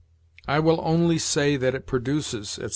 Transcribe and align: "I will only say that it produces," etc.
"I 0.47 0.57
will 0.59 0.81
only 0.83 1.19
say 1.19 1.57
that 1.57 1.75
it 1.75 1.85
produces," 1.85 2.57
etc. 2.57 2.69